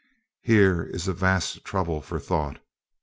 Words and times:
Here 0.41 0.81
is 0.81 1.07
a 1.07 1.13
vast 1.13 1.63
trouble 1.63 2.01
for 2.01 2.19
thought. 2.19 2.57